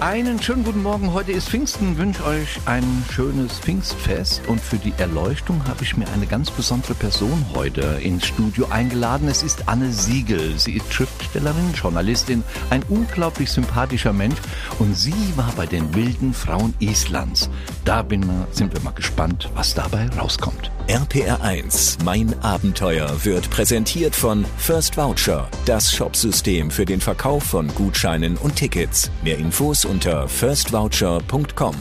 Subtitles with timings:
[0.00, 1.12] Einen schönen guten Morgen.
[1.12, 1.98] Heute ist Pfingsten.
[1.98, 4.42] Wünsche euch ein schönes Pfingstfest.
[4.46, 9.26] Und für die Erleuchtung habe ich mir eine ganz besondere Person heute ins Studio eingeladen.
[9.26, 10.56] Es ist Anne Siegel.
[10.56, 14.38] Sie ist Schriftstellerin, Journalistin, ein unglaublich sympathischer Mensch.
[14.78, 17.50] Und sie war bei den wilden Frauen Islands.
[17.84, 20.70] Da bin, sind wir mal gespannt, was dabei rauskommt.
[20.86, 27.68] RPR 1, mein Abenteuer wird präsentiert von First Voucher, das Shopsystem für den Verkauf von
[27.74, 29.10] Gutscheinen und Tickets.
[29.22, 31.74] Mehr Infos unter firstvoucher.com.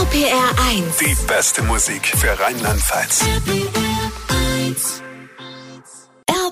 [0.00, 0.96] RPR 1.
[0.98, 3.24] Die beste Musik für Rheinland-Pfalz.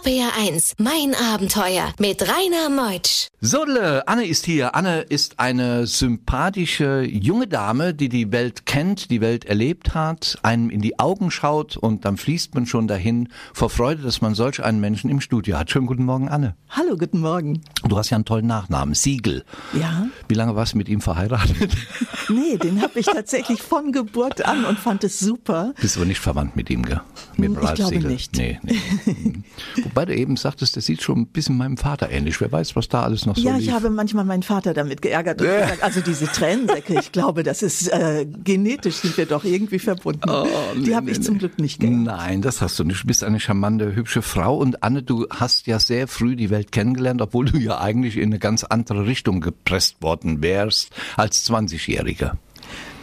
[0.03, 3.29] RPR 1, mein Abenteuer mit Rainer Meutsch.
[3.43, 4.75] Sodle, Anne ist hier.
[4.75, 10.71] Anne ist eine sympathische junge Dame, die die Welt kennt, die Welt erlebt hat, einem
[10.71, 14.63] in die Augen schaut und dann fließt man schon dahin vor Freude, dass man solch
[14.63, 15.71] einen Menschen im Studio hat.
[15.71, 16.55] Schönen guten Morgen, Anne.
[16.71, 17.63] Hallo, guten Morgen.
[17.87, 19.45] Du hast ja einen tollen Nachnamen, Siegel.
[19.79, 20.07] Ja?
[20.29, 21.77] Wie lange warst du mit ihm verheiratet?
[22.29, 25.75] Nee, den habe ich tatsächlich von Geburt an und fand es super.
[25.81, 27.01] Bist aber nicht verwandt mit ihm, gell?
[27.37, 28.11] Mit Ich Ralf glaube Siegel.
[28.13, 28.37] nicht.
[28.37, 29.43] Nee, nee.
[29.91, 32.41] Wobei du eben sagtest, der sieht schon ein bisschen meinem Vater ähnlich.
[32.41, 33.67] Wer weiß, was da alles noch so Ja, lief.
[33.69, 35.61] ich habe manchmal meinen Vater damit geärgert und Äh.
[35.63, 40.29] gesagt, also diese Tränensäcke, ich glaube, das ist äh, genetisch sind wir doch irgendwie verbunden.
[40.29, 41.41] Oh, Die nee, habe nee, ich zum nee.
[41.41, 41.97] Glück nicht gehabt.
[41.97, 43.03] Nein, das hast du nicht.
[43.03, 44.57] Du bist eine charmante, hübsche Frau.
[44.57, 48.25] Und Anne, du hast ja sehr früh die Welt kennengelernt, obwohl du ja eigentlich in
[48.31, 52.35] eine ganz andere Richtung gepresst worden wärst als 20-Jähriger.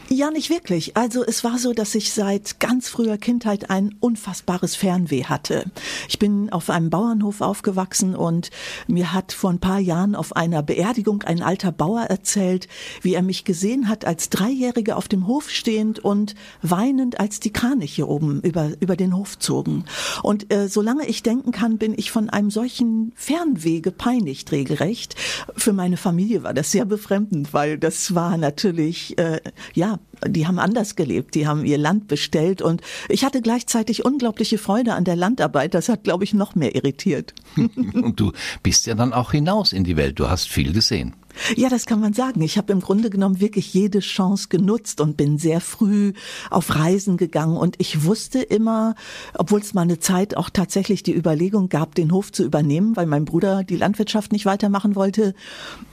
[0.09, 0.95] Ja, nicht wirklich.
[0.95, 5.65] Also es war so, dass ich seit ganz früher Kindheit ein unfassbares Fernweh hatte.
[6.07, 8.49] Ich bin auf einem Bauernhof aufgewachsen und
[8.87, 12.69] mir hat vor ein paar Jahren auf einer Beerdigung ein alter Bauer erzählt,
[13.01, 17.51] wie er mich gesehen hat als Dreijährige auf dem Hof stehend und weinend, als die
[17.51, 19.83] Kraniche oben über, über den Hof zogen.
[20.23, 25.15] Und äh, solange ich denken kann, bin ich von einem solchen Fernweh gepeinigt regelrecht.
[25.57, 29.41] Für meine Familie war das sehr befremdend, weil das war natürlich, äh,
[29.73, 34.57] ja, die haben anders gelebt, die haben ihr Land bestellt und ich hatte gleichzeitig unglaubliche
[34.57, 35.73] Freude an der Landarbeit.
[35.73, 37.33] Das hat, glaube ich, noch mehr irritiert.
[37.55, 38.31] Und du
[38.63, 40.19] bist ja dann auch hinaus in die Welt.
[40.19, 41.15] Du hast viel gesehen.
[41.55, 42.41] Ja, das kann man sagen.
[42.41, 46.13] Ich habe im Grunde genommen wirklich jede Chance genutzt und bin sehr früh
[46.49, 47.57] auf Reisen gegangen.
[47.57, 48.95] Und ich wusste immer,
[49.33, 53.05] obwohl es mal eine Zeit auch tatsächlich die Überlegung gab, den Hof zu übernehmen, weil
[53.05, 55.33] mein Bruder die Landwirtschaft nicht weitermachen wollte.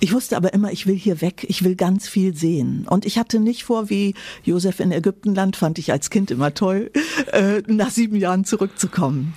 [0.00, 2.87] Ich wusste aber immer, ich will hier weg, ich will ganz viel sehen.
[2.88, 6.91] Und ich hatte nicht vor, wie Josef in Ägyptenland, fand ich als Kind immer toll,
[7.32, 9.34] äh, nach sieben Jahren zurückzukommen.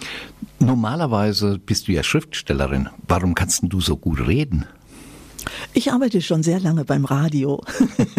[0.60, 2.90] Normalerweise bist du ja Schriftstellerin.
[3.08, 4.66] Warum kannst du so gut reden?
[5.74, 7.64] Ich arbeite schon sehr lange beim Radio.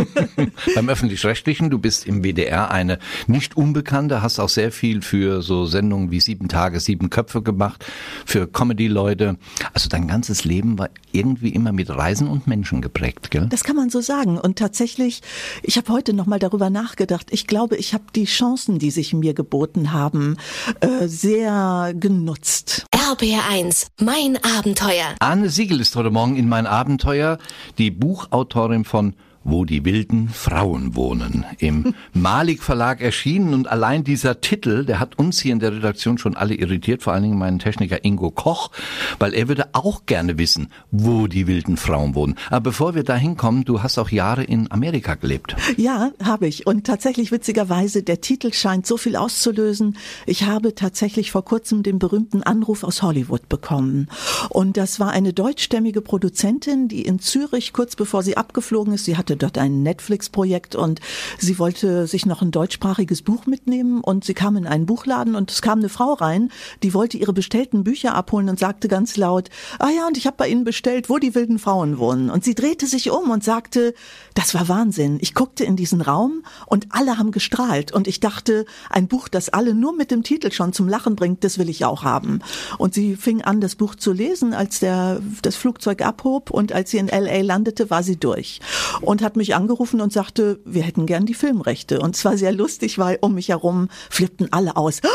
[0.75, 5.67] Beim öffentlich-rechtlichen, du bist im WDR eine nicht unbekannte, hast auch sehr viel für so
[5.67, 7.85] Sendungen wie Sieben Tage, Sieben Köpfe gemacht,
[8.27, 9.37] für Comedy-Leute.
[9.73, 13.47] Also dein ganzes Leben war irgendwie immer mit Reisen und Menschen geprägt, gell?
[13.49, 14.39] Das kann man so sagen.
[14.39, 15.23] Und tatsächlich,
[15.63, 17.29] ich habe heute noch mal darüber nachgedacht.
[17.31, 20.37] Ich glaube, ich habe die Chancen, die sich mir geboten haben,
[20.81, 22.87] äh, sehr genutzt.
[23.11, 25.15] RPR 1, mein Abenteuer.
[25.21, 27.39] Anne Siegel ist heute Morgen in mein Abenteuer,
[27.79, 29.15] die Buchautorin von
[29.45, 35.19] wo die wilden Frauen wohnen, im Malik Verlag erschienen und allein dieser Titel, der hat
[35.19, 38.71] uns hier in der Redaktion schon alle irritiert, vor allen Dingen meinen Techniker Ingo Koch,
[39.19, 42.35] weil er würde auch gerne wissen, wo die wilden Frauen wohnen.
[42.51, 45.57] Aber bevor wir da hinkommen, du hast auch Jahre in Amerika gelebt.
[45.77, 46.67] Ja, habe ich.
[46.67, 49.97] Und tatsächlich witzigerweise, der Titel scheint so viel auszulösen.
[50.27, 54.09] Ich habe tatsächlich vor kurzem den berühmten Anruf aus Hollywood bekommen.
[54.51, 59.17] Und das war eine deutschstämmige Produzentin, die in Zürich kurz bevor sie abgeflogen ist, sie
[59.17, 61.01] hatte dort ein Netflix-Projekt und
[61.39, 65.51] sie wollte sich noch ein deutschsprachiges Buch mitnehmen und sie kam in einen Buchladen und
[65.51, 66.51] es kam eine Frau rein,
[66.83, 70.37] die wollte ihre bestellten Bücher abholen und sagte ganz laut, ah ja, und ich habe
[70.37, 72.31] bei Ihnen bestellt, wo die wilden Frauen wohnen.
[72.31, 73.95] Und sie drehte sich um und sagte,
[74.35, 75.19] das war Wahnsinn.
[75.21, 79.49] Ich guckte in diesen Raum und alle haben gestrahlt und ich dachte, ein Buch, das
[79.49, 82.41] alle nur mit dem Titel schon zum Lachen bringt, das will ich auch haben.
[82.79, 86.91] Und sie fing an, das Buch zu lesen, als der, das Flugzeug abhob und als
[86.91, 88.61] sie in LA landete, war sie durch
[89.01, 92.01] und hat mich angerufen und sagte, wir hätten gern die Filmrechte.
[92.01, 95.01] Und es war sehr lustig, weil um mich herum flippten alle aus.
[95.05, 95.09] Oh,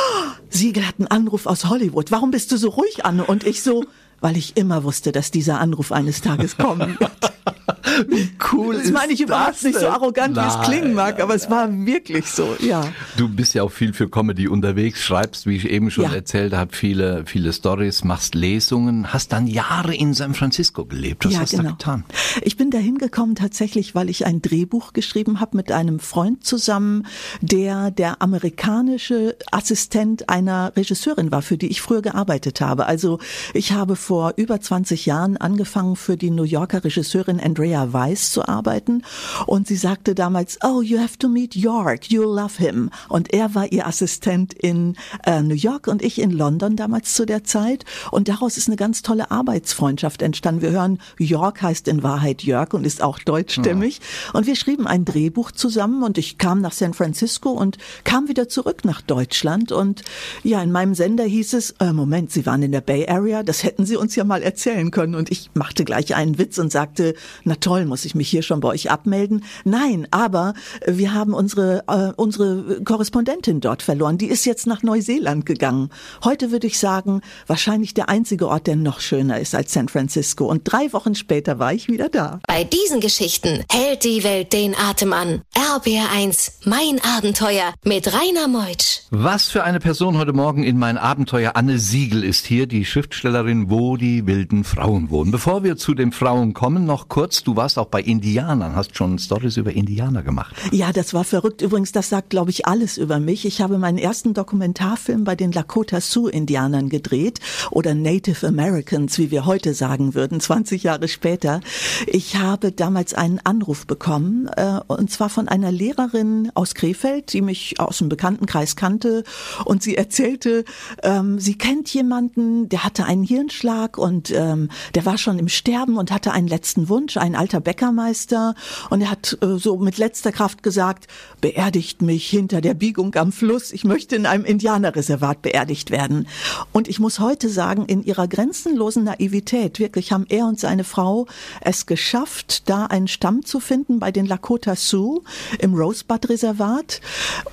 [0.50, 2.12] Siegel hat einen Anruf aus Hollywood.
[2.12, 3.26] Warum bist du so ruhig, Anne?
[3.26, 3.86] Und ich so,
[4.22, 7.34] weil ich immer wusste, dass dieser Anruf eines Tages kommen wird.
[8.08, 10.64] Wie cool das meine ich überhaupt das nicht so arrogant, wie es Nein.
[10.64, 12.84] klingen mag, aber es war wirklich so, ja.
[13.18, 16.14] Du bist ja auch viel für Comedy unterwegs, schreibst, wie ich eben schon Ja.
[16.14, 21.26] erzählt habe, viele, viele Stories, machst Lesungen, hast dann Jahre in San Francisco gelebt.
[21.26, 21.64] Was ja, hast genau.
[21.64, 22.04] du getan?
[22.42, 27.06] Ich bin dahin gekommen tatsächlich, weil ich ein Drehbuch geschrieben habe mit einem Freund zusammen,
[27.42, 32.86] der der amerikanische Assistent einer Regisseurin war, für die ich früher gearbeitet habe.
[32.86, 33.20] Also
[33.54, 38.48] ich habe vor über 20 Jahren angefangen für die New Yorker Regisseurin Andrea Weiss zu
[38.48, 39.04] arbeiten.
[39.46, 42.90] Und sie sagte damals, oh, you have to meet York, you'll love him.
[43.10, 47.28] Und er war ihr Assistent in äh, New York und ich in London damals zu
[47.28, 47.86] der Zeit.
[48.10, 50.64] Und daraus ist eine ganz tolle Arbeitsfreundschaft entstanden.
[50.64, 54.02] Wir hören, York heißt in Wahrheit Jörg und ist auch deutschstämmig.
[54.34, 58.50] Und wir schrieben ein Drehbuch zusammen und ich kam nach San Francisco und kam wieder
[58.50, 59.72] zurück nach Deutschland.
[59.72, 60.02] Und
[60.42, 63.64] ja, in meinem Sender hieß es, äh, Moment, Sie waren in der Bay Area, das
[63.64, 65.14] hätten Sie uns ja mal erzählen können.
[65.14, 67.14] Und ich machte gleich einen Witz und sagte,
[67.46, 69.44] na toll, muss ich mich hier schon bei euch abmelden?
[69.64, 70.54] Nein, aber
[70.86, 75.90] wir haben unsere, äh, unsere Korrespondentin dort verloren, die ist jetzt nach Neuseeland gegangen.
[76.24, 80.46] Heute würde ich sagen, wahrscheinlich der einzige Ort, der noch schöner ist als San Francisco
[80.46, 82.40] und drei Wochen später war ich wieder da.
[82.48, 85.42] Bei diesen Geschichten hält die Welt den Atem an.
[85.56, 89.02] RBR1, mein Abenteuer mit Rainer Meutsch.
[89.10, 91.54] Was für eine Person heute Morgen in mein Abenteuer.
[91.56, 95.32] Anne Siegel ist hier, die Schriftstellerin, wo die wilden Frauen wohnen.
[95.32, 99.18] Bevor wir zu den Frauen kommen, noch kurz, du warst auch bei Indianern, hast schon
[99.18, 100.56] Stories über Indianer gemacht.
[100.72, 101.62] Ja, das war verrückt.
[101.62, 103.46] Übrigens, das sagt, glaube ich, alles über mich.
[103.46, 107.40] Ich habe meinen ersten Dokumentarfilm bei den Lakota Sioux-Indianern gedreht
[107.72, 111.62] oder Native Americans, wie wir heute sagen würden, 20 Jahre später.
[112.08, 117.42] Ich habe damals einen Anruf bekommen, äh, und zwar von einer Lehrerin aus Krefeld, die
[117.42, 119.24] mich aus dem Bekanntenkreis kannte
[119.66, 120.66] und sie erzählte,
[121.02, 125.98] ähm, sie kennt jemanden, der hatte einen Hirnschlag und ähm, der war schon im Sterben
[125.98, 128.54] und hatte einen letzten Wunsch, ein alter Bäckermeister
[128.90, 131.08] und er hat äh, so mit letzter Kraft gesagt,
[131.40, 136.28] beerdigt mich hinter der Biegung am Fluss, ich möchte in einem Indianerreservat beerdigt werden.
[136.74, 141.26] Und ich muss heute sagen, in ihrer grenzenlosen Naivität, wirklich haben er und seine Frau
[141.62, 145.24] es geschafft, da einen Stamm zu finden bei den Lakota Sioux
[145.60, 147.00] im Rosebud-Reservat.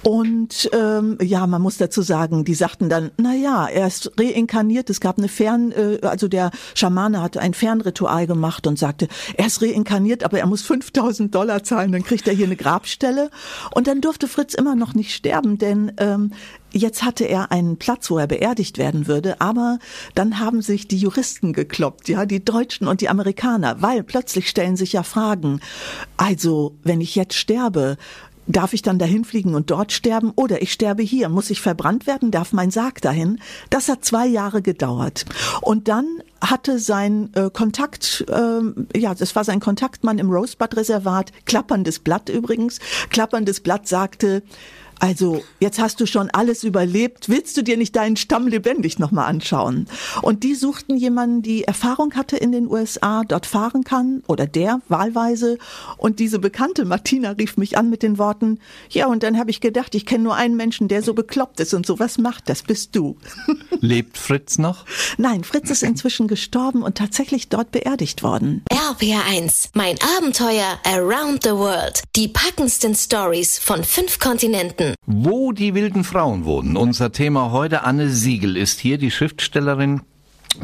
[0.02, 4.90] Und ähm, ja, man muss dazu sagen, die sagten dann, na ja, er ist reinkarniert.
[4.90, 9.06] Es gab eine Fern, äh, also der Schamane hatte ein Fernritual gemacht und sagte,
[9.36, 13.30] er ist reinkarniert, aber er muss 5000 Dollar zahlen, dann kriegt er hier eine Grabstelle.
[13.72, 16.32] Und dann durfte Fritz immer noch nicht sterben, denn ähm,
[16.72, 19.80] Jetzt hatte er einen Platz, wo er beerdigt werden würde, aber
[20.14, 24.76] dann haben sich die Juristen gekloppt, ja, die Deutschen und die Amerikaner, weil plötzlich stellen
[24.76, 25.60] sich ja Fragen.
[26.16, 27.96] Also, wenn ich jetzt sterbe,
[28.46, 31.28] Darf ich dann dahin fliegen und dort sterben oder ich sterbe hier?
[31.28, 32.30] Muss ich verbrannt werden?
[32.30, 33.38] Darf mein Sarg dahin?
[33.68, 35.24] Das hat zwei Jahre gedauert.
[35.60, 36.06] Und dann
[36.40, 42.80] hatte sein äh, Kontakt, ähm, ja, das war sein Kontaktmann im Rosebud-Reservat, klapperndes Blatt übrigens.
[43.10, 44.42] Klapperndes Blatt sagte,
[45.00, 47.30] also, jetzt hast du schon alles überlebt.
[47.30, 49.86] Willst du dir nicht deinen Stamm lebendig nochmal anschauen?
[50.20, 54.82] Und die suchten jemanden, die Erfahrung hatte in den USA, dort fahren kann oder der
[54.88, 55.56] wahlweise.
[55.96, 58.58] Und diese bekannte Martina rief mich an mit den Worten,
[58.90, 61.72] ja, und dann habe ich gedacht, ich kenne nur einen Menschen, der so bekloppt ist
[61.72, 62.50] und sowas macht.
[62.50, 63.16] Das bist du.
[63.80, 64.84] Lebt Fritz noch?
[65.16, 68.62] Nein, Fritz ist inzwischen gestorben und tatsächlich dort beerdigt worden.
[68.70, 72.02] RBR1, mein Abenteuer around the world.
[72.16, 74.89] Die packendsten Stories von fünf Kontinenten.
[75.06, 76.76] Wo die wilden Frauen wohnen.
[76.76, 77.84] Unser Thema heute.
[77.84, 80.02] Anne Siegel ist hier, die Schriftstellerin,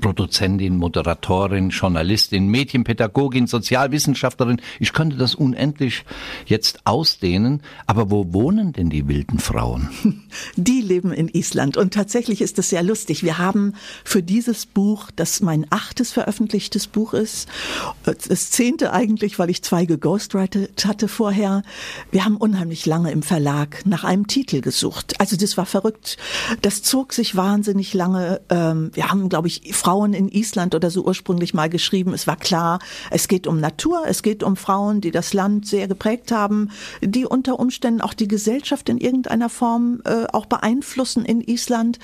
[0.01, 4.61] Produzentin, Moderatorin, Journalistin, Medienpädagogin, Sozialwissenschaftlerin.
[4.81, 6.05] Ich könnte das unendlich
[6.45, 7.63] jetzt ausdehnen.
[7.87, 9.89] Aber wo wohnen denn die wilden Frauen?
[10.57, 13.23] Die leben in Island und tatsächlich ist es sehr lustig.
[13.23, 13.75] Wir haben
[14.05, 17.49] für dieses Buch, das mein achtes veröffentlichtes Buch ist,
[18.05, 21.63] das zehnte eigentlich, weil ich zwei geghostwritet hatte vorher.
[22.11, 25.15] Wir haben unheimlich lange im Verlag nach einem Titel gesucht.
[25.21, 26.17] Also das war verrückt.
[26.63, 28.41] Das zog sich wahnsinnig lange.
[28.51, 32.13] Ähm, Wir haben, glaube ich, Frauen in Island oder so ursprünglich mal geschrieben.
[32.13, 32.79] Es war klar,
[33.11, 37.25] es geht um Natur, es geht um Frauen, die das Land sehr geprägt haben, die
[37.25, 41.99] unter Umständen auch die Gesellschaft in irgendeiner Form äh, auch beeinflussen in Island.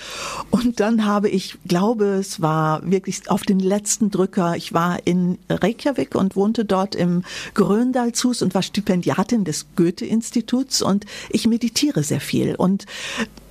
[0.50, 4.56] Und dann habe ich, glaube, es war wirklich auf den letzten Drücker.
[4.56, 7.24] Ich war in Reykjavik und wohnte dort im
[7.54, 12.54] Gröndalshus und war Stipendiatin des Goethe-Instituts und ich meditiere sehr viel.
[12.54, 12.86] Und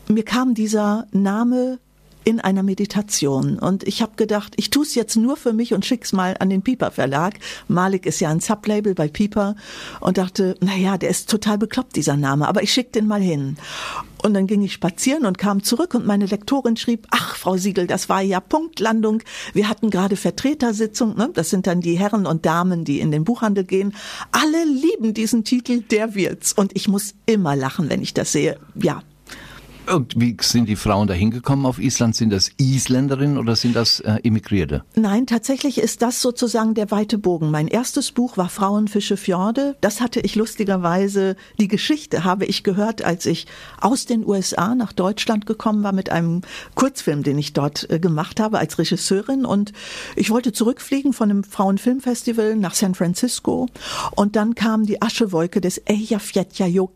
[0.08, 1.80] mir kam dieser Name
[2.24, 3.60] in einer Meditation.
[3.60, 6.50] Und ich habe gedacht, ich tue es jetzt nur für mich und schick's mal an
[6.50, 7.36] den Piper Verlag.
[7.68, 9.56] Malik ist ja ein Sublabel bei Piper
[10.00, 13.22] und dachte, na ja, der ist total bekloppt, dieser Name, aber ich schick den mal
[13.22, 13.58] hin.
[14.24, 17.88] Und dann ging ich spazieren und kam zurück und meine Lektorin schrieb, ach, Frau Siegel,
[17.88, 19.24] das war ja Punktlandung.
[19.54, 21.32] Wir hatten gerade Vertretersitzung, ne?
[21.34, 23.96] das sind dann die Herren und Damen, die in den Buchhandel gehen.
[24.32, 26.54] Alle lieben diesen Titel, der wird's.
[26.54, 28.60] Und ich muss immer lachen, wenn ich das sehe.
[28.76, 29.02] Ja,
[29.88, 32.16] und wie sind die Frauen da hingekommen auf Island?
[32.16, 34.84] Sind das Isländerinnen oder sind das äh, Immigrierte?
[34.96, 37.52] Nein, tatsächlich ist das sozusagen der weite Bogen.
[37.52, 39.76] Mein erstes Buch war Frauenfische Fjorde.
[39.82, 43.48] Das hatte ich lustigerweise, die Geschichte habe ich gehört, als ich
[43.80, 46.42] aus den USA nach Deutschland gekommen war mit einem
[46.76, 49.46] Kurzfilm, den ich dort äh, gemacht habe als Regisseurin.
[49.46, 49.74] Und
[50.16, 53.68] ich wollte zurückfliegen von einem Frauenfilmfestival nach San Francisco.
[54.16, 56.92] Und dann kam die Aschewolke des Eyjafjallajökull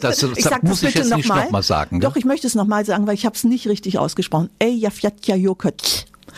[0.00, 2.00] das, das ich sag muss das ich jetzt noch nicht nochmal sagen.
[2.00, 4.50] Doch, ich möchte es nochmal sagen, weil ich habe es nicht richtig ausgesprochen.
[4.58, 5.72] Eyjafjallajökull.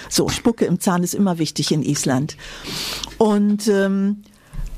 [0.09, 2.37] So, Spucke im Zahn ist immer wichtig in Island.
[3.19, 4.23] Und ähm,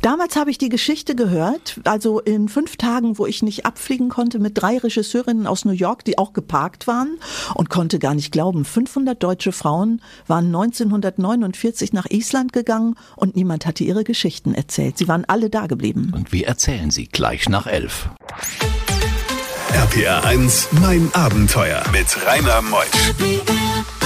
[0.02, 4.38] Damals habe ich die Geschichte gehört, also in fünf Tagen, wo ich nicht abfliegen konnte,
[4.38, 7.19] mit drei Regisseurinnen aus New York, die auch geparkt waren
[7.54, 13.66] und konnte gar nicht glauben, 500 deutsche Frauen waren 1949 nach Island gegangen und niemand
[13.66, 14.97] hatte ihre Geschichten erzählt.
[14.97, 16.12] Sie waren alle da geblieben.
[16.16, 18.09] Und wir erzählen sie gleich nach elf.
[19.75, 24.00] RPR 1, mein Abenteuer mit Rainer Meusch.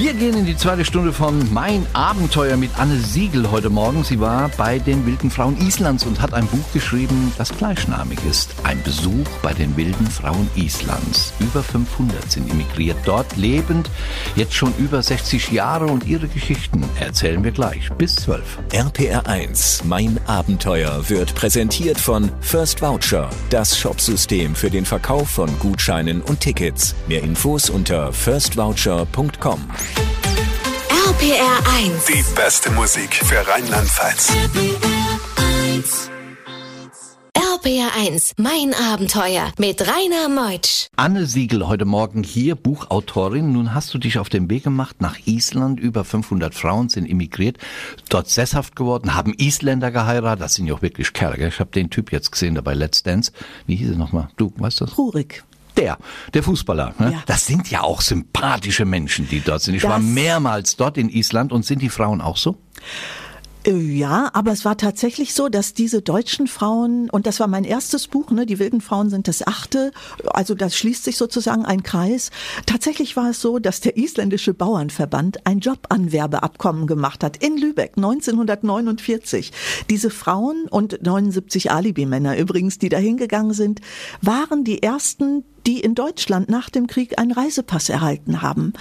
[0.00, 4.02] Wir gehen in die zweite Stunde von Mein Abenteuer mit Anne Siegel heute Morgen.
[4.02, 8.54] Sie war bei den wilden Frauen Islands und hat ein Buch geschrieben, das gleichnamig ist.
[8.62, 11.34] Ein Besuch bei den wilden Frauen Islands.
[11.38, 13.90] Über 500 sind emigriert, dort lebend,
[14.36, 17.90] jetzt schon über 60 Jahre und ihre Geschichten erzählen wir gleich.
[17.98, 18.58] Bis 12.
[18.72, 25.50] RPR 1, Mein Abenteuer wird präsentiert von First Voucher, das Shopsystem für den Verkauf von
[25.58, 26.94] Gutscheinen und Tickets.
[27.06, 29.60] Mehr Infos unter firstvoucher.com.
[31.20, 32.04] RPR 1.
[32.06, 34.32] Die beste Musik für Rheinland-Pfalz.
[37.34, 40.86] RPR 1, mein Abenteuer mit Rainer Meutsch.
[40.96, 43.52] Anne Siegel heute Morgen hier, Buchautorin.
[43.52, 45.78] Nun hast du dich auf den Weg gemacht nach Island.
[45.78, 47.58] Über 500 Frauen sind emigriert,
[48.08, 50.42] dort sesshaft geworden, haben Isländer geheiratet.
[50.42, 51.48] Das sind ja auch wirklich Kerle.
[51.48, 53.32] Ich habe den Typ jetzt gesehen da bei Let's Dance.
[53.66, 54.28] Wie hieß er nochmal?
[54.36, 54.96] Du weißt das?
[54.96, 55.44] Rurik
[55.80, 55.98] der,
[56.34, 56.94] der Fußballer.
[56.98, 57.12] Ne?
[57.12, 57.22] Ja.
[57.26, 59.74] Das sind ja auch sympathische Menschen, die dort sind.
[59.74, 62.56] Ich das war mehrmals dort in Island und sind die Frauen auch so?
[63.64, 67.64] Äh, ja, aber es war tatsächlich so, dass diese deutschen Frauen, und das war mein
[67.64, 69.92] erstes Buch, ne, die wilden Frauen sind das achte,
[70.32, 72.30] also das schließt sich sozusagen ein Kreis.
[72.66, 79.52] Tatsächlich war es so, dass der isländische Bauernverband ein Jobanwerbeabkommen gemacht hat in Lübeck 1949.
[79.90, 83.80] Diese Frauen und 79 Alibi-Männer übrigens, die da hingegangen sind,
[84.22, 88.72] waren die ersten, die in Deutschland nach dem Krieg einen Reisepass erhalten haben.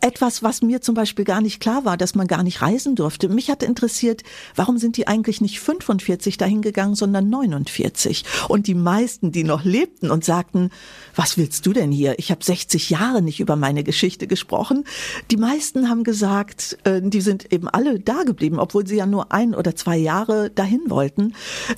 [0.00, 3.28] Etwas, was mir zum Beispiel gar nicht klar war, dass man gar nicht reisen durfte.
[3.28, 4.22] Mich hat interessiert,
[4.54, 8.24] warum sind die eigentlich nicht 45 dahin gegangen, sondern 49?
[8.48, 10.70] Und die meisten, die noch lebten und sagten,
[11.16, 12.18] was willst du denn hier?
[12.18, 14.84] Ich habe 60 Jahre nicht über meine Geschichte gesprochen.
[15.30, 19.32] Die meisten haben gesagt, äh, die sind eben alle da geblieben, obwohl sie ja nur
[19.32, 21.34] ein oder zwei Jahre dahin wollten.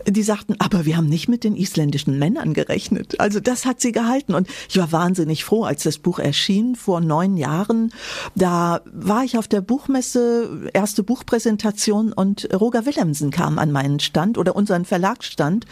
[0.06, 3.20] Die sagten, aber wir haben nicht mit den isländischen Männern gerechnet.
[3.20, 4.15] Also das hat sie gehalten.
[4.34, 7.92] Und ich war wahnsinnig froh, als das Buch erschien vor neun Jahren.
[8.34, 14.38] Da war ich auf der Buchmesse, erste Buchpräsentation und Roger Willemsen kam an meinen Stand
[14.38, 15.66] oder unseren Verlagsstand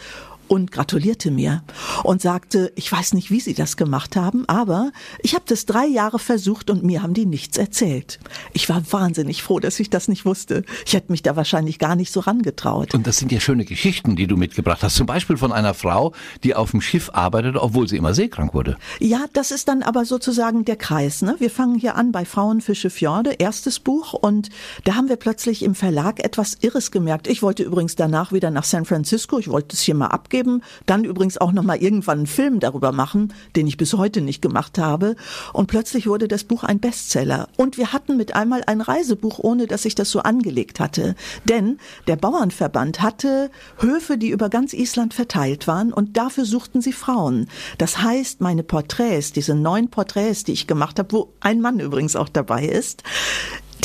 [0.47, 1.63] und gratulierte mir
[2.03, 5.85] und sagte, ich weiß nicht, wie Sie das gemacht haben, aber ich habe das drei
[5.85, 8.19] Jahre versucht und mir haben die nichts erzählt.
[8.53, 10.63] Ich war wahnsinnig froh, dass ich das nicht wusste.
[10.85, 12.93] Ich hätte mich da wahrscheinlich gar nicht so rangetraut.
[12.93, 14.95] Und das sind ja schöne Geschichten, die du mitgebracht hast.
[14.95, 18.77] Zum Beispiel von einer Frau, die auf dem Schiff arbeitete, obwohl sie immer seekrank wurde.
[18.99, 21.21] Ja, das ist dann aber sozusagen der Kreis.
[21.21, 21.35] Ne?
[21.39, 24.49] Wir fangen hier an bei Frauenfische Fjorde, erstes Buch und
[24.83, 27.27] da haben wir plötzlich im Verlag etwas Irres gemerkt.
[27.27, 29.39] Ich wollte übrigens danach wieder nach San Francisco.
[29.39, 32.59] Ich wollte es hier mal abgeben abgeben, dann übrigens auch noch mal irgendwann einen Film
[32.59, 35.15] darüber machen, den ich bis heute nicht gemacht habe.
[35.53, 37.47] Und plötzlich wurde das Buch ein Bestseller.
[37.57, 41.15] Und wir hatten mit einmal ein Reisebuch, ohne dass ich das so angelegt hatte.
[41.45, 41.77] Denn
[42.07, 43.49] der Bauernverband hatte
[43.79, 47.47] Höfe, die über ganz Island verteilt waren und dafür suchten sie Frauen.
[47.77, 52.15] Das heißt, meine Porträts, diese neun Porträts, die ich gemacht habe, wo ein Mann übrigens
[52.15, 53.03] auch dabei ist,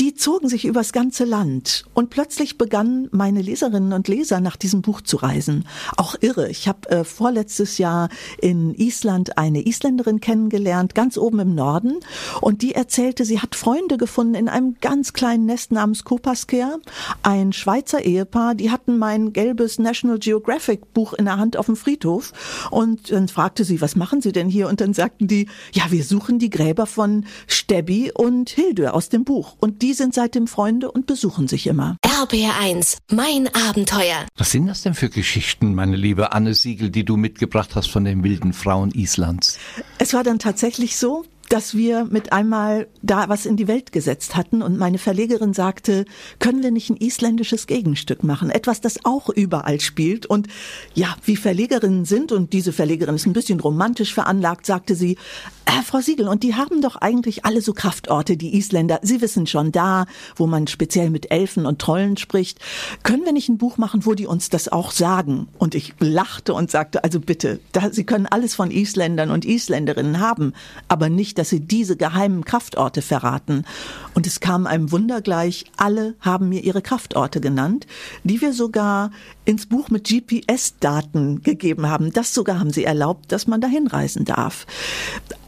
[0.00, 4.80] Die zogen sich übers ganze Land und plötzlich begannen meine Leserinnen und Leser nach diesem
[4.80, 5.66] Buch zu reisen.
[5.98, 6.48] Auch irre.
[6.48, 8.08] Ich habe äh, vorletztes Jahr
[8.40, 11.96] in Island eine Isländerin kennengelernt, ganz oben im Norden,
[12.40, 16.78] und die erzählte, sie hat Freunde gefunden in einem ganz kleinen Nest namens Kopasker,
[17.22, 21.76] ein Schweizer Ehepaar, die hatten mein gelbes National Geographic Buch in der Hand auf dem
[21.76, 22.32] Friedhof
[22.70, 24.68] und dann fragte sie, was machen Sie denn hier?
[24.68, 29.24] Und dann sagten die, ja, wir suchen die Gräber von Stebbi und Hilde aus dem
[29.24, 31.96] Buch und die sind seitdem Freunde und besuchen sich immer.
[32.04, 34.26] RBR1, mein Abenteuer.
[34.36, 38.04] Was sind das denn für Geschichten, meine liebe Anne Siegel, die du mitgebracht hast von
[38.04, 39.58] den wilden Frauen Islands?
[39.98, 44.36] Es war dann tatsächlich so, dass wir mit einmal da was in die Welt gesetzt
[44.36, 46.04] hatten und meine Verlegerin sagte,
[46.38, 48.50] können wir nicht ein isländisches Gegenstück machen?
[48.50, 50.26] Etwas, das auch überall spielt.
[50.26, 50.46] Und
[50.94, 55.18] ja, wie Verlegerinnen sind, und diese Verlegerin ist ein bisschen romantisch veranlagt, sagte sie,
[55.66, 59.00] äh, Frau Siegel, und die haben doch eigentlich alle so Kraftorte, die Isländer.
[59.02, 62.60] Sie wissen schon da, wo man speziell mit Elfen und Trollen spricht.
[63.02, 65.48] Können wir nicht ein Buch machen, wo die uns das auch sagen?
[65.58, 70.20] Und ich lachte und sagte, also bitte, da, Sie können alles von Isländern und Isländerinnen
[70.20, 70.52] haben,
[70.86, 73.64] aber nicht dass sie diese geheimen Kraftorte verraten.
[74.12, 77.86] Und es kam einem Wunder gleich, alle haben mir ihre Kraftorte genannt,
[78.24, 79.10] die wir sogar
[79.46, 82.12] ins Buch mit GPS-Daten gegeben haben.
[82.12, 84.66] Das sogar haben sie erlaubt, dass man dahin reisen darf.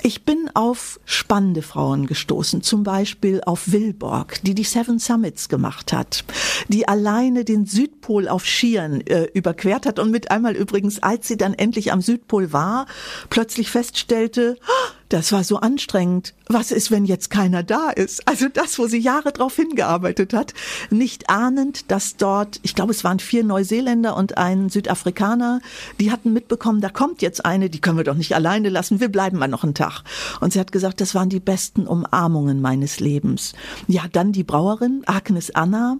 [0.03, 5.93] Ich bin auf spannende Frauen gestoßen, zum Beispiel auf Wilborg, die die Seven Summits gemacht
[5.93, 6.25] hat,
[6.69, 11.37] die alleine den Südpol auf Skiern äh, überquert hat und mit einmal übrigens, als sie
[11.37, 12.87] dann endlich am Südpol war,
[13.29, 16.33] plötzlich feststellte, oh, das war so anstrengend.
[16.49, 18.26] Was ist, wenn jetzt keiner da ist?
[18.26, 20.54] Also das, wo sie Jahre drauf hingearbeitet hat,
[20.90, 25.61] nicht ahnend, dass dort, ich glaube, es waren vier Neuseeländer und ein Südafrikaner,
[26.00, 29.11] die hatten mitbekommen, da kommt jetzt eine, die können wir doch nicht alleine lassen, wir
[29.11, 30.02] bleiben mal noch einen Tag.
[30.40, 33.52] Und sie hat gesagt, das waren die besten Umarmungen meines Lebens.
[33.87, 35.99] Ja, dann die Brauerin, Agnes Anna,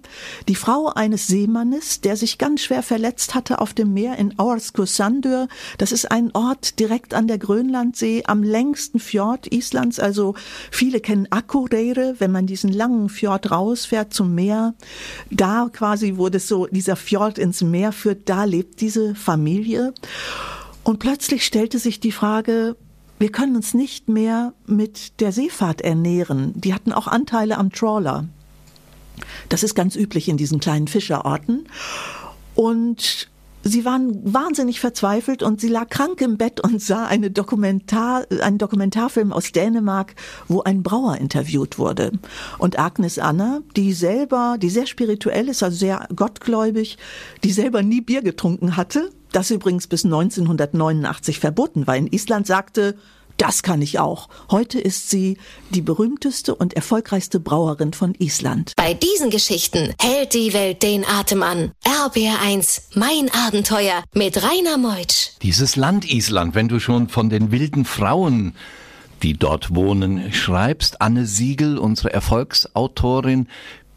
[0.49, 5.49] die Frau eines Seemannes, der sich ganz schwer verletzt hatte auf dem Meer in Aurskursandur.
[5.77, 10.01] Das ist ein Ort direkt an der Grönlandsee, am längsten Fjord Islands.
[10.01, 10.35] Also
[10.71, 14.75] viele kennen Akureyri, wenn man diesen langen Fjord rausfährt zum Meer.
[15.31, 19.93] Da quasi, das so dieser Fjord ins Meer führt, da lebt diese Familie.
[20.85, 22.77] Und plötzlich stellte sich die Frage,
[23.19, 26.53] wir können uns nicht mehr mit der Seefahrt ernähren.
[26.57, 28.27] Die hatten auch Anteile am Trawler.
[29.49, 31.69] Das ist ganz üblich in diesen kleinen Fischerorten.
[32.55, 33.31] Und
[33.65, 38.59] Sie waren wahnsinnig verzweifelt und sie lag krank im Bett und sah eine Dokumentar, einen
[38.59, 40.15] Dokumentarfilm aus Dänemark,
[40.49, 42.13] wo ein Brauer interviewt wurde.
[42.59, 46.99] Und Agnes Anna, die selber, die sehr spirituell ist, also sehr gottgläubig,
[47.45, 52.97] die selber nie Bier getrunken hatte, das übrigens bis 1989 verboten war in Island, sagte,
[53.37, 54.29] das kann ich auch.
[54.51, 55.39] Heute ist sie
[55.71, 58.73] die berühmteste und erfolgreichste Brauerin von Island.
[58.77, 61.73] Bei diesen Geschichten hält die Welt den Atem an.
[61.85, 65.31] RBR1, mein Abenteuer mit Rainer Meutsch.
[65.43, 68.55] Dieses Land Island, wenn du schon von den wilden Frauen
[69.23, 71.01] die dort wohnen, schreibst.
[71.01, 73.47] Anne Siegel, unsere Erfolgsautorin.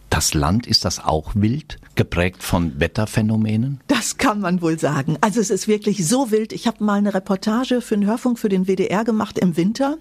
[0.10, 1.80] Das Land, ist das auch wild?
[1.96, 3.80] Geprägt von Wetterphänomenen?
[3.88, 5.18] Das kann man wohl sagen.
[5.22, 6.54] Also es ist wirklich so wild.
[6.54, 9.98] Ich habe mal eine Reportage für den Hörfunk für den WDR gemacht im Winter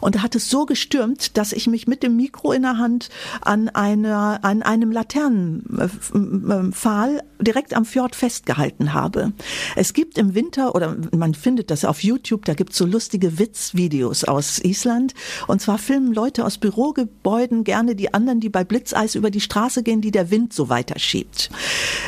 [0.00, 3.10] und da hat es so gestürmt, dass ich mich mit dem Mikro in der Hand
[3.40, 9.32] an einer an einem Laternenpfahl direkt am Fjord festgehalten habe.
[9.76, 13.38] Es gibt im Winter oder man findet das auf YouTube, da gibt es so lustige
[13.38, 15.14] Witzvideos aus Island
[15.46, 19.82] und zwar filmen Leute aus Bürogebäuden gerne die anderen, die bei Blitzeis über die Straße
[19.82, 21.35] gehen, die der Wind so weiterschiebt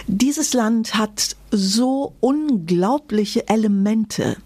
[0.07, 4.37] Dieses Land hat so unglaubliche Elemente.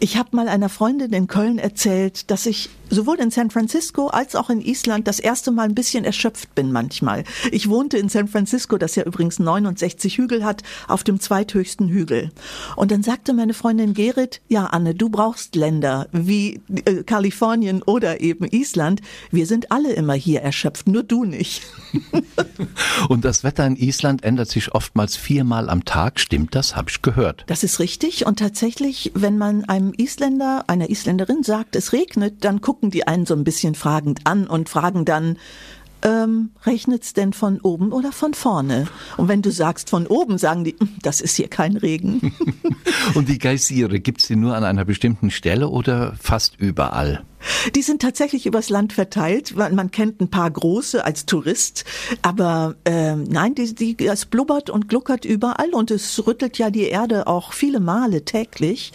[0.00, 4.36] Ich habe mal einer Freundin in Köln erzählt, dass ich sowohl in San Francisco als
[4.36, 7.24] auch in Island das erste Mal ein bisschen erschöpft bin manchmal.
[7.50, 12.30] Ich wohnte in San Francisco, das ja übrigens 69 Hügel hat, auf dem zweithöchsten Hügel.
[12.76, 18.20] Und dann sagte meine Freundin Gerrit, ja Anne, du brauchst Länder wie äh, Kalifornien oder
[18.20, 19.00] eben Island.
[19.30, 21.62] Wir sind alle immer hier erschöpft, nur du nicht.
[23.08, 26.76] Und das Wetter in Island ändert sich oftmals viermal am Tag, stimmt Stimmt das?
[26.76, 27.44] Habe ich gehört.
[27.46, 28.26] Das ist richtig.
[28.26, 33.24] Und tatsächlich, wenn man einem Isländer, einer Isländerin sagt, es regnet, dann gucken die einen
[33.24, 35.38] so ein bisschen fragend an und fragen dann,
[36.02, 38.86] ähm, regnet's denn von oben oder von vorne?
[39.16, 42.34] Und wenn du sagst von oben, sagen die, hm, das ist hier kein Regen.
[43.14, 47.24] Und die Geysire, gibt's die nur an einer bestimmten Stelle oder fast überall?
[47.74, 49.56] Die sind tatsächlich übers Land verteilt.
[49.56, 51.84] Man, man kennt ein paar große als Tourist,
[52.22, 56.88] aber äh, nein, die, die, es blubbert und gluckert überall und es rüttelt ja die
[56.88, 58.92] Erde auch viele Male täglich.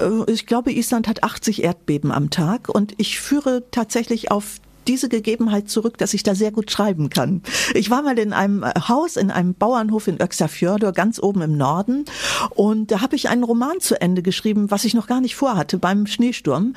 [0.00, 5.08] Äh, ich glaube, Island hat 80 Erdbeben am Tag und ich führe tatsächlich auf diese
[5.08, 7.42] Gegebenheit zurück, dass ich da sehr gut schreiben kann.
[7.74, 11.56] Ich war mal in einem äh, Haus, in einem Bauernhof in Öxafjördur, ganz oben im
[11.56, 12.04] Norden.
[12.50, 15.78] Und da habe ich einen Roman zu Ende geschrieben, was ich noch gar nicht vorhatte
[15.78, 16.74] beim Schneesturm.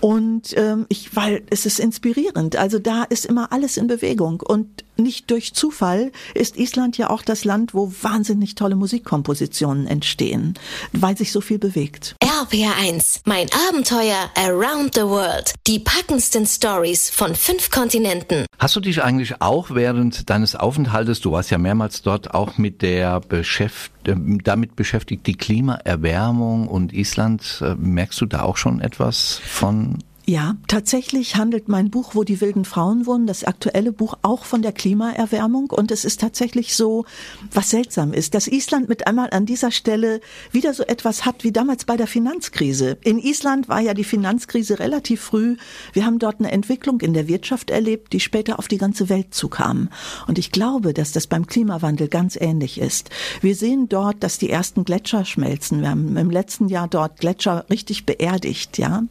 [0.00, 2.56] Und ähm, ich, weil es ist inspirierend.
[2.56, 4.40] Also da ist immer alles in Bewegung.
[4.40, 10.54] Und nicht durch Zufall ist Island ja auch das Land, wo wahnsinnig tolle Musikkompositionen entstehen,
[10.92, 12.16] weil sich so viel bewegt.
[12.22, 15.52] RPR1, mein Abenteuer Around the World.
[15.66, 18.44] Die packendsten Stories von fünf Kontinenten.
[18.58, 22.82] Hast du dich eigentlich auch während deines Aufenthaltes, du warst ja mehrmals dort, auch mit
[22.82, 29.40] der Beschäft damit beschäftigt, die Klimaerwärmung und Island, äh, merkst du da auch schon etwas
[29.44, 34.44] von ja, tatsächlich handelt mein Buch, wo die wilden Frauen wohnen, das aktuelle Buch auch
[34.44, 35.70] von der Klimaerwärmung.
[35.70, 37.04] Und es ist tatsächlich so,
[37.52, 41.52] was seltsam ist, dass Island mit einmal an dieser Stelle wieder so etwas hat wie
[41.52, 42.98] damals bei der Finanzkrise.
[43.02, 45.56] In Island war ja die Finanzkrise relativ früh.
[45.92, 49.32] Wir haben dort eine Entwicklung in der Wirtschaft erlebt, die später auf die ganze Welt
[49.32, 49.90] zukam.
[50.26, 53.10] Und ich glaube, dass das beim Klimawandel ganz ähnlich ist.
[53.42, 55.82] Wir sehen dort, dass die ersten Gletscher schmelzen.
[55.82, 59.04] Wir haben im letzten Jahr dort Gletscher richtig beerdigt, ja.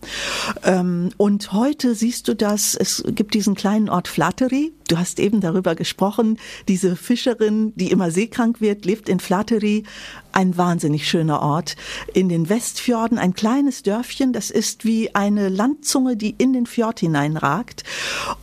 [0.64, 4.74] Ähm, und heute siehst du das, es gibt diesen kleinen Ort Flattery.
[4.88, 6.38] Du hast eben darüber gesprochen.
[6.68, 9.84] Diese Fischerin, die immer seekrank wird, lebt in Flattery.
[10.32, 11.76] Ein wahnsinnig schöner Ort.
[12.14, 14.32] In den Westfjorden ein kleines Dörfchen.
[14.32, 17.84] Das ist wie eine Landzunge, die in den Fjord hineinragt.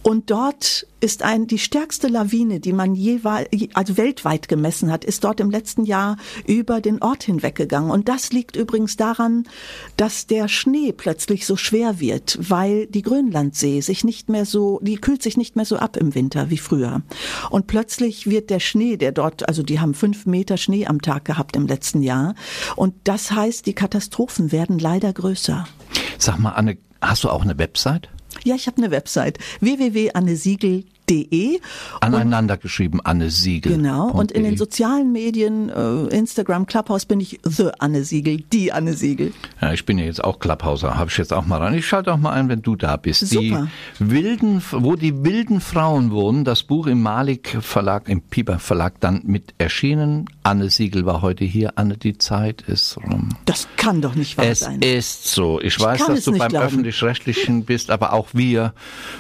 [0.03, 5.25] Und dort ist ein, die stärkste Lawine, die man jeweils, also weltweit gemessen hat, ist
[5.25, 7.91] dort im letzten Jahr über den Ort hinweggegangen.
[7.91, 9.45] Und das liegt übrigens daran,
[9.97, 14.97] dass der Schnee plötzlich so schwer wird, weil die Grönlandsee sich nicht mehr so, die
[14.97, 17.03] kühlt sich nicht mehr so ab im Winter wie früher.
[17.51, 21.25] Und plötzlich wird der Schnee, der dort, also die haben fünf Meter Schnee am Tag
[21.25, 22.35] gehabt im letzten Jahr.
[22.77, 25.67] Und das heißt, die Katastrophen werden leider größer.
[26.19, 28.09] Sag mal, Anne, hast du auch eine Website?
[28.45, 31.61] Ja, ich habe eine Website www.annesiegel De.
[32.01, 33.77] Aneinander und, geschrieben, Anne Siegel.
[33.77, 34.11] Genau.
[34.11, 38.95] Und in den sozialen Medien, äh, Instagram, Clubhouse bin ich The Anne Siegel, die Anne
[38.95, 39.33] Siegel.
[39.61, 41.75] Ja, ich bin ja jetzt auch Clubhauser, habe ich jetzt auch mal rein.
[41.75, 43.21] Ich schalte auch mal ein, wenn du da bist.
[43.29, 43.69] Super.
[43.99, 48.95] Die wilden, wo die wilden Frauen wohnen, das Buch im Malik Verlag, im Pieper Verlag
[49.01, 50.31] dann mit erschienen.
[50.43, 51.73] Anne Siegel war heute hier.
[51.77, 53.31] Anne, die Zeit ist rum.
[53.45, 54.81] Das kann doch nicht wahr es sein.
[54.81, 55.61] Es ist so.
[55.61, 58.73] Ich, ich weiß, dass du beim Öffentlich-Rechtlichen bist, aber auch wir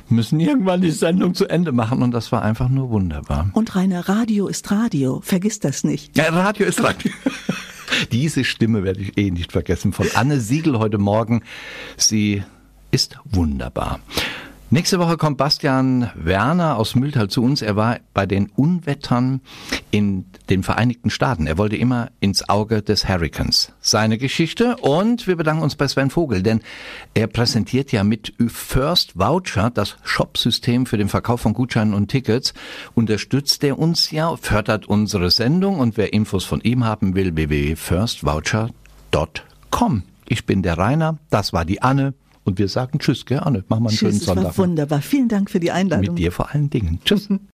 [0.09, 3.51] müssen irgendwann die Sendung zu Ende machen und das war einfach nur wunderbar.
[3.55, 6.17] Und Rainer, Radio ist Radio, vergiss das nicht.
[6.17, 7.11] Ja, Radio ist Radio.
[8.13, 11.43] Diese Stimme werde ich eh nicht vergessen von Anne Siegel heute Morgen.
[11.97, 12.43] Sie
[12.91, 14.01] ist wunderbar.
[14.73, 17.61] Nächste Woche kommt Bastian Werner aus Mühltal zu uns.
[17.61, 19.43] Er war bei den Unwettern
[19.91, 21.47] in den Vereinigten Staaten.
[21.47, 23.75] Er wollte immer ins Auge des Hurricanes.
[23.83, 26.63] Seine Geschichte und wir bedanken uns bei Sven Vogel, denn
[27.13, 32.55] er präsentiert ja mit First Voucher das Shopsystem für den Verkauf von Gutscheinen und Tickets.
[32.95, 40.03] Unterstützt er uns ja, fördert unsere Sendung und wer Infos von ihm haben will, www.firstvoucher.com.
[40.27, 42.15] Ich bin der Rainer, das war die Anne.
[42.45, 43.65] Und wir sagen Tschüss, gell, Anne?
[43.69, 44.51] Mach mal einen Tschüss, schönen Sonntag.
[44.53, 45.03] Es war wunderbar.
[45.03, 46.15] Vielen Dank für die Einladung.
[46.15, 47.01] Mit dir vor allen Dingen.
[47.05, 47.29] Tschüss.